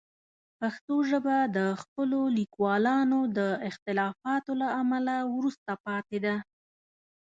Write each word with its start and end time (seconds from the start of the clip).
پښتو 0.59 0.95
ژبه 1.09 1.37
د 1.57 1.59
خپلو 1.81 2.19
لیکوالانو 2.37 3.19
د 3.37 3.39
اختلافاتو 3.69 4.51
له 4.61 4.67
امله 4.81 5.15
وروسته 5.35 5.71
پاتې 5.85 6.17
ده. 6.25 6.35